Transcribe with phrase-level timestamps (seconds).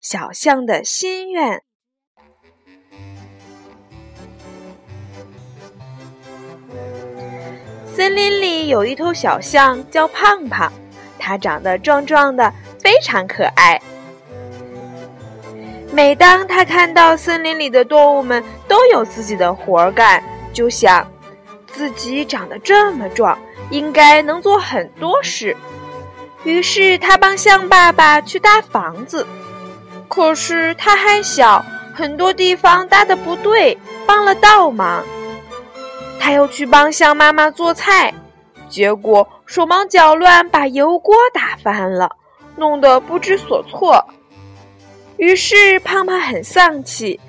[0.00, 1.58] 小象的心愿》。
[7.94, 10.72] 森林里有一头小象，叫胖胖，
[11.18, 13.80] 它长得壮壮的，非常可爱。
[15.92, 20.22] 每当它看到森林里的动物们都有自己的活儿干，
[20.52, 21.06] 就想。
[21.68, 23.38] 自己长得这么壮，
[23.70, 25.54] 应该能做很多事。
[26.42, 29.26] 于是他帮象爸爸去搭房子，
[30.16, 35.04] 可是他还小，很多地方搭的不对，帮了倒忙。
[36.18, 38.14] 他又去帮象妈妈做菜，
[38.66, 42.16] 结果手忙脚乱，把油锅打翻了，
[42.56, 44.02] 弄得不知所措。
[45.18, 47.20] 于是胖胖很丧气。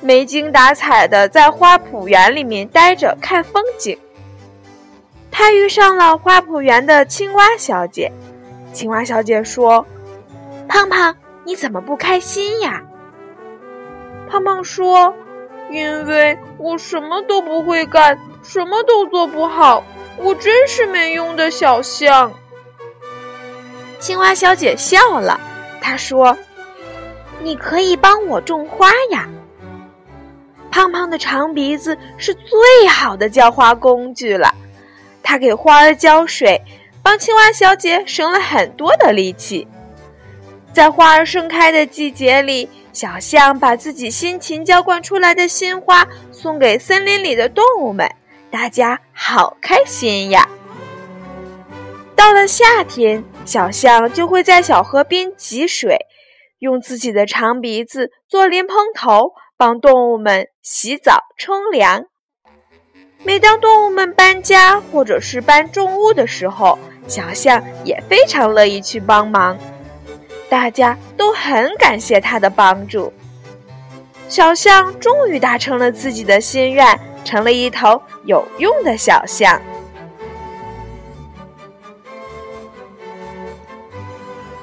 [0.00, 3.96] 没精打采的在花圃园里面待着看风景。
[5.30, 8.10] 他遇上了花圃园的青蛙小姐。
[8.72, 9.86] 青蛙小姐说
[10.66, 12.82] ：“胖胖，你怎么不开心呀？”
[14.28, 15.14] 胖胖说
[15.70, 19.84] ：“因为我什么都不会干，什么都做不好，
[20.16, 22.32] 我真是没用的小象。”
[24.00, 25.38] 青蛙小姐笑了，
[25.80, 26.36] 她说
[27.42, 29.28] ：“你可以帮我种花呀。”
[30.70, 34.54] 胖胖的长鼻子是最好的浇花工具了，
[35.22, 36.62] 它给花儿浇水，
[37.02, 39.68] 帮青蛙小姐省了很多的力气。
[40.72, 48.10] 在花儿盛开的季节里，小象把自己辛勤浇灌出来的新花送给森林里的动物们，
[48.50, 50.48] 大家好开心呀！
[52.16, 55.98] 到了夏天，小象就会在小河边汲水，
[56.58, 59.32] 用自己的长鼻子做莲蓬头。
[59.54, 62.06] 帮动物们洗澡、冲凉。
[63.22, 66.76] 每当动物们搬家或者是搬重物的时候，
[67.06, 69.56] 小象也非常乐意去帮忙。
[70.52, 73.10] 大家都很感谢他的帮助。
[74.28, 79.58] 小象终于达成了自己的心愿，成了一头有用的小象。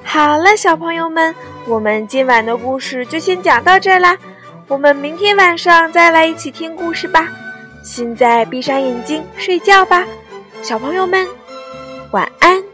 [0.03, 1.33] 好了，小朋友们，
[1.65, 4.15] 我们今晚的故事就先讲到这啦。
[4.67, 7.27] 我们明天晚上再来一起听故事吧。
[7.83, 10.05] 现在闭上眼睛睡觉吧，
[10.61, 11.27] 小朋友们，
[12.11, 12.68] 晚安。